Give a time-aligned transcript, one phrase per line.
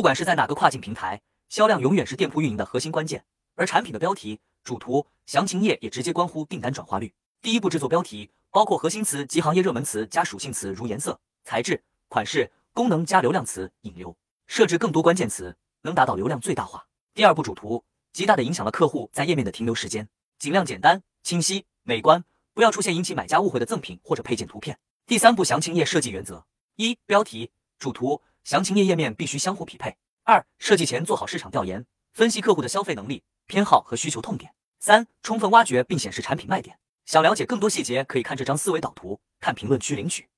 [0.00, 1.20] 不管是在哪个跨境平台，
[1.50, 3.22] 销量永远是店铺运营的核心关键。
[3.54, 7.12] 而产品的标题、主图、详情页也直接关乎订单转化率。
[7.42, 14.16] 第一步制作标题，包括核心词及行业热门词加属性词如颜色、材质、款式、功能加流量词引流，
[14.46, 16.86] 设置更多关键词，能达到流量最大化。
[17.12, 20.08] 第二步主图，极大的影响了客户在页面的停留时间，
[20.38, 22.24] 尽量简单、清晰、美观，
[22.54, 24.78] 不要出现引起买家误会的赠品或者配件图片。
[25.04, 26.42] 第三步详情页设计原则：
[26.76, 29.92] 一、标题、主图、详情页页面必须相互匹配；
[30.24, 33.22] 二、设计前做好市场调研，分析客户的消费能力。
[33.46, 34.54] 偏好和需求痛点。
[34.78, 36.78] 三、充分挖掘并显示产品卖点。
[37.04, 40.30] 想了解更多细节，可以看这张思维导图，看评论区领取。